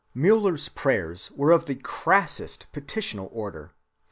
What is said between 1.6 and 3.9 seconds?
the crassest petitional order.